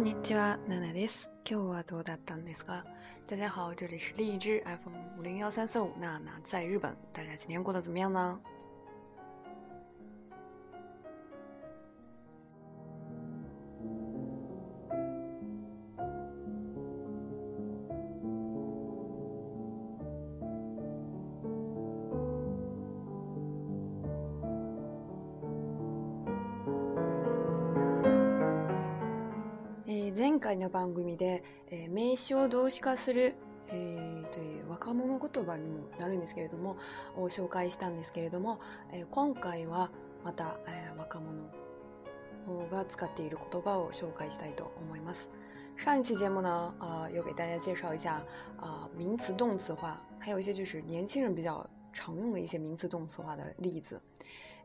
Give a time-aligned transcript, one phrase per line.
[0.00, 1.30] にちは、ナナです。
[1.46, 2.86] 今日はどうだったんですか
[3.28, 8.40] 大家好，这里是荔枝 FM 五零幺三四五娜娜在日本，大家今天过得怎么样呢？
[30.16, 33.34] 前回の番組で、え名詞を動詞化する、
[33.68, 36.76] えー、という若者言葉にもなるんですけれども
[37.16, 38.60] を紹介したんですけれども、
[38.92, 39.90] え今回は
[40.24, 41.20] また、え若
[42.46, 45.30] 者が使っている言葉を紹介したいと思います。
[45.84, 48.14] 上一期节目呢，呃，有给大家介绍一下
[48.58, 54.02] 啊、呃、名词动词化，还有一些就是年轻人比较常用的一些名词动词化的例子。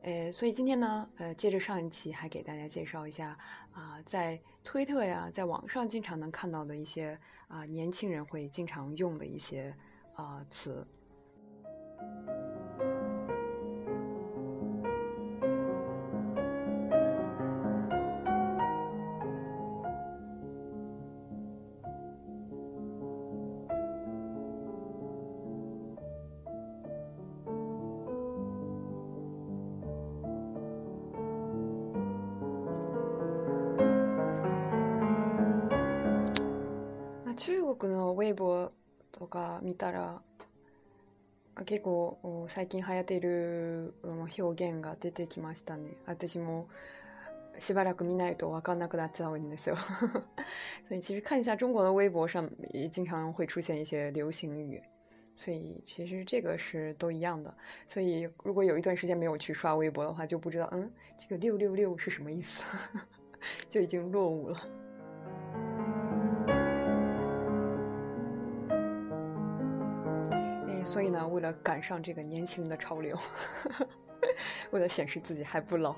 [0.01, 3.37] 呃，所以今天呢，呃，接着上一期，还给大家介绍一下
[3.73, 9.75] 啊，在推特呀，在网上经常能看到的一些啊，年轻人会经常用的一些
[10.15, 10.85] 啊词。
[38.15, 38.69] ウェイボー
[39.11, 40.21] とか見たら
[41.65, 46.67] 結構最近流行っている表現が出てきましたね私も
[47.59, 49.77] しばらく見ないと分かんなくなっちゃうんですよ
[50.89, 54.81] 所以其实看一下中国的微博上也经常会出现一些流行语
[55.35, 57.53] 所以其实这个是都一样的。
[57.89, 62.63] 所以如果有一段时间没有去刷微博的话，就不知道嗯，这个六六六是什么意思，
[63.69, 64.84] 就已经落伍了。
[70.85, 73.17] 所以呢，为了赶上这个年轻的潮流。
[74.71, 75.95] 为了显示自己还不老、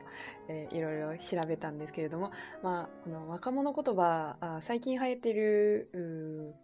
[0.50, 2.30] えいろいろ調べたんですけれども、
[2.62, 6.56] まあ、この若者言葉あ最近流行ってる、う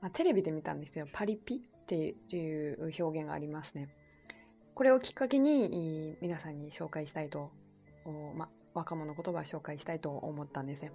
[0.00, 3.88] まあ、テレビで見たんですけどパリピっていう表現がありますね。
[4.74, 7.50] これをきっかけに皆さんに紹介したいと
[8.04, 10.18] 哦嘛，我可能能够多把小可爱吸太多。
[10.22, 10.90] 我们谈那些，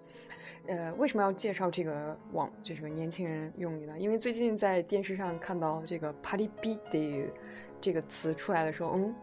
[0.68, 3.98] 呃，为什么要介绍这个网，就是个年轻人用语呢？
[3.98, 6.76] 因为最近在电视上看到这个 party b e
[7.22, 7.32] o l
[7.80, 9.14] 这个词出来时候，嗯，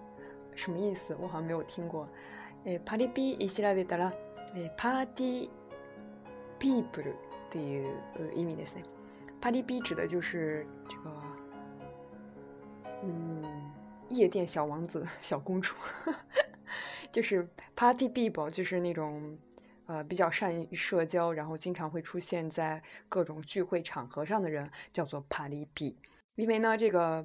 [0.55, 1.15] 什么意思？
[1.21, 2.09] 我好像没有听过。
[2.65, 4.13] 诶，party people 的意思呢
[9.41, 11.13] ？party people 指的就是这个，
[13.03, 13.45] 嗯，
[14.09, 15.75] 夜店小王子、小公主。
[17.15, 19.39] 就是 party people，就是那种，
[19.87, 25.95] 呃，比较善于社交，然后经常会出现在各种聚会场合上的人，叫做 party people。
[26.35, 27.25] 因为呢，这个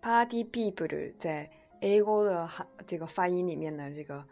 [0.00, 1.42] party people 在
[1.82, 2.48] A n 的
[2.86, 4.24] 这个发音里面呢，这个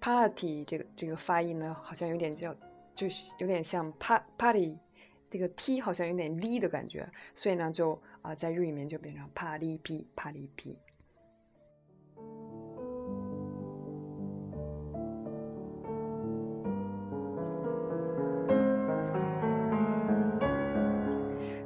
[0.00, 2.52] party 这个这个发音呢，好像有点叫，
[2.96, 4.76] 就是有点像 pa party，
[5.30, 9.78] 这个 t 好像有点 l 的感觉，所以呢，就啊，在日语里面就变成 party
[10.16, 10.50] party。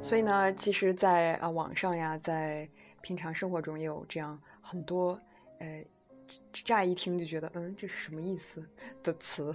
[0.09, 2.67] 所以呢，其实，在啊网上呀，在
[2.99, 5.09] 平常生活中也有这样很多，
[5.59, 5.85] 呃，
[6.51, 8.67] 乍一听就觉得，嗯，这是什么意思
[9.03, 9.53] 的词。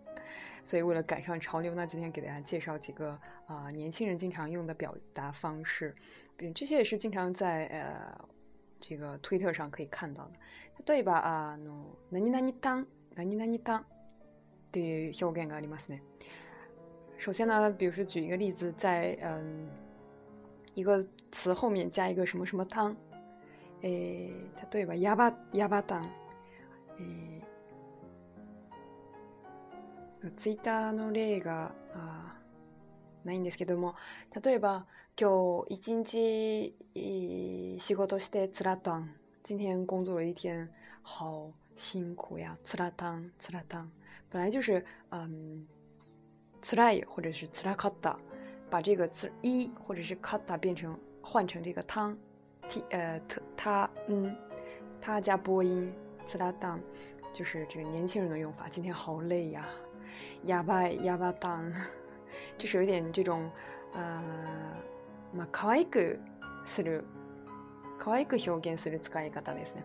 [0.64, 3.10] 所以为了赶上潮流那今天给大家介绍几个
[3.46, 5.94] 啊年轻人经常用的表达方式，
[6.54, 8.28] 这些也是经常在呃
[8.80, 10.32] 这个推特上可以看到的，
[10.86, 11.18] 对吧？
[11.18, 11.58] 啊，
[12.08, 13.84] 那你那你当、那你那你当，
[14.72, 16.00] 对，表現がありますね。
[17.24, 19.66] 首先呢，比如说举一个例子，在嗯
[20.74, 22.94] 一个词后面加一个什么什么汤，
[23.80, 24.94] 诶，它对吧？
[24.96, 27.40] 哑巴哑巴タン。
[30.22, 31.72] え、ツイターの例が
[33.24, 33.94] ないんですけども、
[34.42, 34.84] 例えば
[35.18, 36.76] 今日一日
[37.80, 38.78] 仕事してつら
[39.42, 40.68] 今天工作了一天，
[41.00, 43.86] 好辛苦呀，吃了た吃了ら
[44.28, 45.66] 本来就是嗯。
[46.64, 48.16] t s r 或者是 t s u r a t a
[48.70, 50.90] 把这个词 i 或者是 kata 变成
[51.20, 52.16] 换成这个汤
[52.70, 53.20] t 呃
[53.56, 54.34] tta 嗯，
[55.00, 55.92] 他加播音
[56.26, 56.84] t s u r a a n g
[57.34, 58.66] 就是这个年轻人的用法。
[58.70, 59.66] 今天好累呀
[60.46, 61.74] やばい a ば a b a
[62.66, 63.50] 是有点这种
[63.92, 64.22] 啊，
[65.36, 66.18] まあ可愛く
[66.64, 67.04] する、
[67.98, 69.84] 可愛く表現する使い方ですね。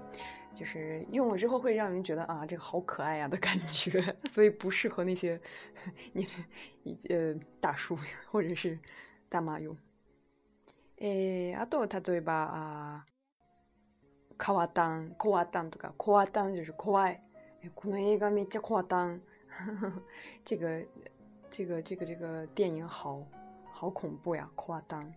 [0.60, 5.40] 就是用了之后会让人觉得啊，这个好可爱呀的感觉， 所以不适合那些
[6.12, 6.28] 你
[7.08, 7.98] 呃大叔
[8.30, 8.78] 或者是
[9.30, 9.74] 大妈用。
[10.98, 13.06] 诶，阿と他えば啊，
[14.74, 15.92] 当怖丹、当对吧？
[15.98, 17.24] か、怖当就是可爱。
[17.74, 19.22] この映画め怖丹。
[20.44, 20.86] 这个、
[21.50, 23.26] 这个、这个、这个电影好
[23.72, 25.10] 好恐怖呀，怖当。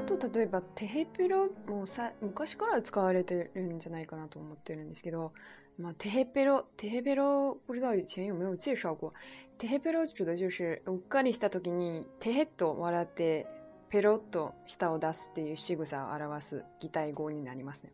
[0.00, 5.34] あと例えばテヘペロもさ昔から使われてるんじゃないかなと思ってるんですけど、
[5.78, 9.12] まあ、テヘペロテヘペロ不知道以前有没有介绍过
[9.58, 13.46] テヘペロ指的就是うっかりした時にテヘッと笑って
[13.90, 17.92] ペロッと舌を出すっていう仕草を表す擬態語になりますね。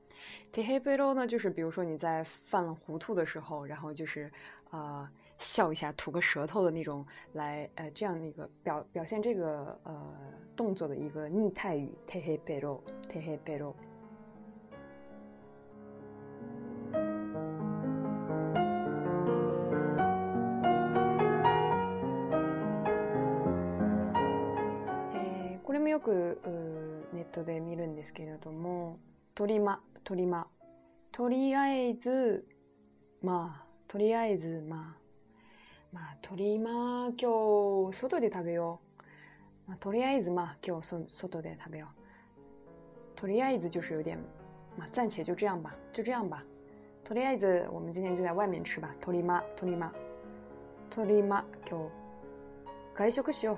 [0.52, 4.30] テヘペロ呢，就是比如说你在犯糊涂的时候，然后就是
[4.72, 7.04] 呃笑一下，吐个舌头的那种，
[7.34, 10.14] 来，呃，这样的一个表表现这个呃
[10.54, 13.74] 动作的一个拟态语，嘿嘿贝洛，嘿嘿贝洛。
[25.12, 26.40] 诶，これもよく
[27.12, 28.98] ネットで見るんですけれども、
[29.34, 30.46] とりま、とりま、
[31.12, 32.46] とりあえず、
[33.20, 35.05] まあ、とりあえず、まあ。
[35.96, 38.80] まあ、鳥まあ、今日、外で食べよ
[39.66, 39.70] う。
[39.70, 43.16] まあ、とりあえず、まあ、今日外で食べよう。
[43.16, 44.18] とりあえず就是有点、
[44.78, 45.74] まあ、暂且就这样吧。
[45.94, 46.42] 就这样吧。
[47.02, 48.94] とりあえず、我们今天就在外面吃吧。
[49.10, 49.90] りま、鳥ま。
[50.90, 51.90] 鳥ま、今日、
[52.94, 53.56] 外食しよう。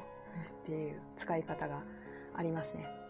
[0.63, 1.83] っていう使い方が
[2.37, 3.08] ありますね。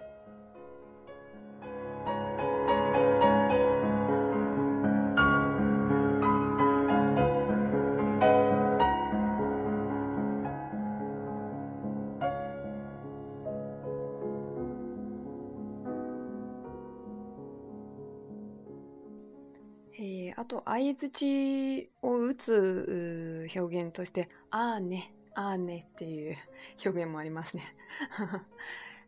[20.48, 26.36] と相づちを打つ表現として、あーね、あーねっていう
[26.84, 27.62] 表現もありますね。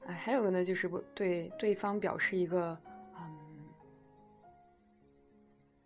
[0.07, 2.79] 啊， 还有个呢，就是对对方表示一个，
[3.17, 3.69] 嗯，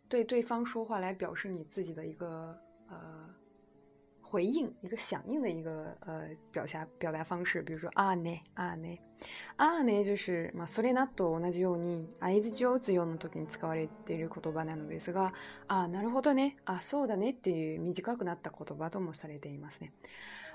[0.09, 2.57] 对对方说话来表示你自己的一个
[2.91, 3.33] 呃
[4.35, 8.89] 回应一个响应的一个呃表达表达方式，比如说啊呢啊呢
[9.55, 11.09] 啊呢，就是マソの
[11.57, 15.33] 時に使われている言葉なのですが、
[15.69, 19.93] あなるほどね、あそうだねっていう短くなった言葉ともされていますね。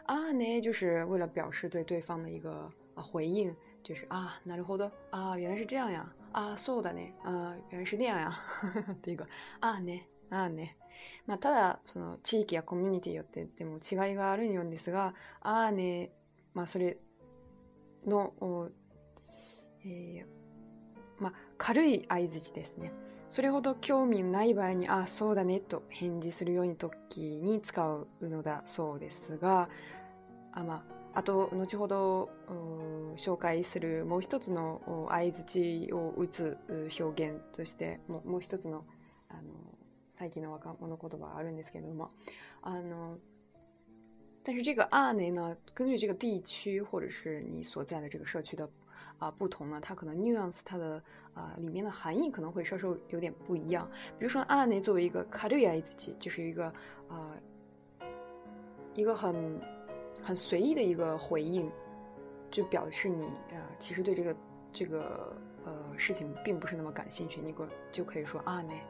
[0.05, 8.43] 啊呢，就是为了表示对对方的一个啊回应，就是啊なるほど啊原来是这样呀，啊そうだね啊原来是那样呀，
[9.01, 9.25] 这个
[9.61, 10.69] 啊呢啊呢。
[11.27, 16.11] まあ、ただその地域やコミュニティによってでも違いがあるんですがあーね、
[16.53, 16.97] まあ、それ
[18.05, 18.33] の、
[19.85, 22.91] えーまあ、軽い相づちですね
[23.29, 29.69] それほど興味ない場合に「ああそうだね」と返事するように時に使うのだそうですが
[30.51, 32.29] あ,、まあ、あと後ほど
[33.17, 36.57] 紹介するもう一つの相づちを打つ
[36.99, 38.81] 表現としてもう一つの
[39.31, 39.41] あの
[40.19, 40.27] 啊，
[44.43, 48.69] 但是这个阿内呢，根据这个地区或者是你所在的这个社区的
[49.17, 51.01] 啊不同呢，它可能 nuance 它的
[51.33, 53.89] 啊里面的含义可能会稍稍有点不一样。
[54.17, 56.71] 比如说阿内作为一个卡利亚自己，就是一个
[57.07, 57.31] 啊
[58.93, 59.57] 一个很
[60.21, 61.71] 很随意的一个回应，
[62.51, 64.35] 就表示你啊其实对这个
[64.73, 65.33] 这个
[65.63, 68.81] 呃事情并不是那么感兴趣，你可就可以说阿内。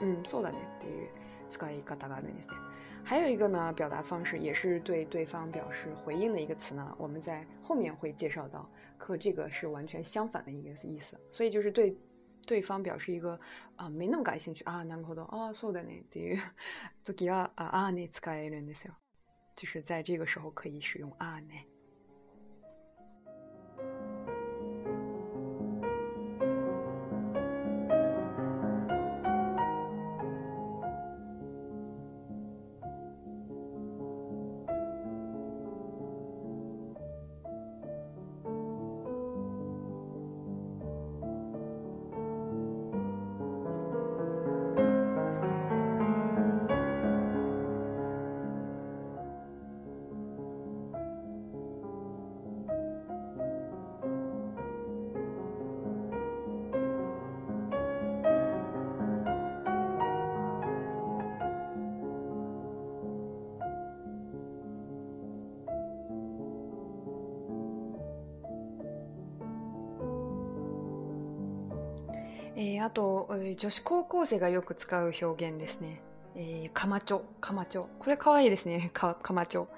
[0.00, 0.56] 嗯，そうだね。
[0.80, 1.08] 对于
[1.50, 2.54] スカイガタガルネですね。
[3.02, 8.68] 还有一个呢，表达方式也是对对方表示回应的一个词呢，我们在后面会介绍到。
[8.96, 11.96] 可这个是完全相反的一个意思，所以就是对
[12.44, 13.38] 对方表示一个
[13.76, 16.02] 啊，没那么感兴趣啊，男朋友啊，そうだね。
[16.10, 16.36] 对于
[17.04, 18.92] トキアアアネスカイルネですよ。
[19.54, 21.68] 就是在这个时候可以使用アネ。
[72.60, 76.02] えー、あと、女子高校生がよく使う表現ですね。
[76.34, 77.86] えー、カマチョ、カマチョ。
[78.00, 78.90] これ可わいですね。
[78.92, 79.68] カカマチョ。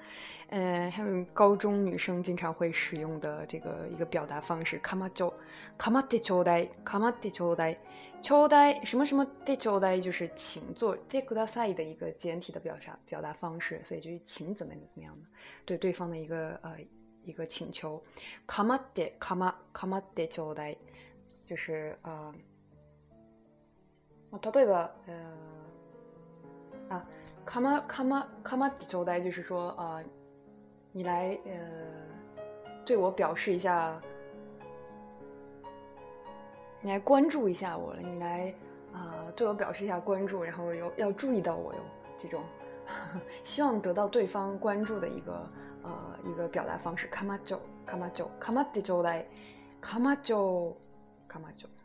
[0.49, 5.31] え还高中女生经常会使用的这个一个表达方式，カマチョ。
[5.77, 7.79] カマってちょうだい、カマってちょうだい。
[8.19, 15.27] ちょうだい什么什么ってちょうだい就是请坐这ください的一个简体的表达表达方式，所以就是请怎么怎么样的，
[15.65, 16.75] 对对方的一个呃
[17.21, 18.01] 一个请求。
[18.47, 20.79] カマって、カマ、カマってちょうだい，
[21.45, 22.33] 就是呃。
[24.31, 24.89] 哦，它对吧？
[25.07, 25.13] 呃，
[26.89, 27.03] 啊，
[27.45, 30.01] カマカマカマってちょうだい，就是说，呃，
[30.93, 32.41] 你来，呃，
[32.85, 34.01] 对我表示一下，
[36.81, 38.53] 你来关注一下我了，你来，
[38.93, 41.79] 啊，对我表示一下关注，然后有要注意到我哟，
[42.17, 42.41] 这种
[43.43, 45.45] 希望得到对方关注的一个，
[45.83, 47.05] 呃，一个表达方式。
[47.07, 47.53] 卡マチ
[47.85, 50.73] 卡カマ卡ョ、カマっ卡ちょ
[51.27, 51.80] 卡だい、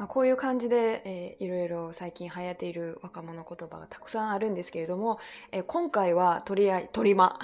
[0.00, 5.18] まあ、こういう感じで、えー、いろいろ最近流行っている若者言葉がたくさんあるんですけれども、
[5.52, 7.38] えー、今回はとりあえず、とりま。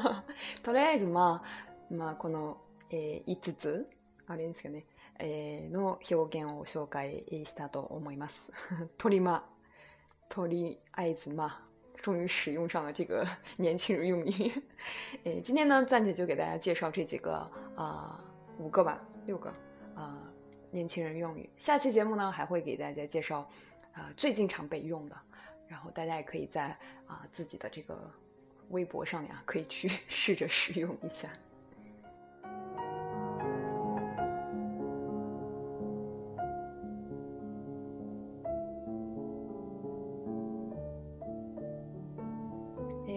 [0.62, 2.58] とりあえず、まあ、まあ、この、
[2.90, 3.90] えー、5つ、
[4.26, 4.84] あれですかね、
[5.18, 8.52] えー、の表現を紹介したと思います。
[8.98, 9.48] とりま、
[10.28, 11.64] とりあえずま。
[12.02, 13.24] 终于使用上了这个
[13.56, 14.52] 年轻人用语。
[15.46, 18.20] 今天呢，暂且就给大家介绍这几个呃，
[18.70, 19.38] 个吧，个
[19.96, 20.33] 呃
[20.74, 21.48] 年轻人用语。
[21.56, 23.48] 下期节目呢，还会给大家介绍
[23.92, 25.16] 啊最经常被用的，
[25.68, 26.76] 然后大家也可以在
[27.06, 28.10] 啊自己的这个
[28.70, 31.28] 微博上面啊，可以去 试着使用一下。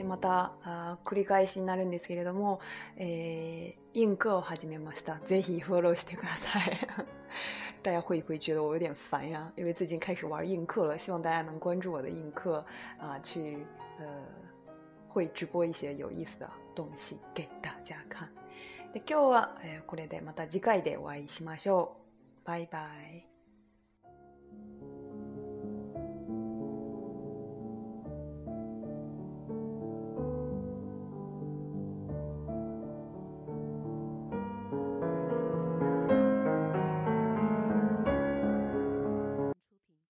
[0.09, 2.59] またあ繰り返しになるんですけれども、
[2.97, 5.19] インクを始めました。
[5.27, 6.63] ぜひフォローしてください。
[7.87, 12.57] 大家会不会觉得我有点烦呀，因为最近开始玩映客了，希望大家能关注我的映客
[12.99, 13.65] 啊，去
[13.97, 14.25] 呃，
[15.07, 17.17] 会直播一些有意思的东西。
[17.33, 18.27] 给大 t h e
[18.93, 19.47] 那今日は
[19.85, 21.95] これでまた次回でお会いしましょ
[22.43, 22.45] う。
[22.51, 23.36] Bye bye。